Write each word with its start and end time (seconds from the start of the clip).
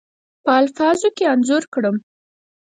په 0.43 0.51
الفاظو 0.61 1.09
کې 1.15 1.23
انځور 1.33 1.63
کړم. 1.73 1.95